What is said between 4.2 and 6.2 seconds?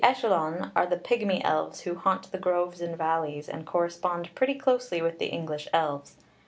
pretty closely with the English elves.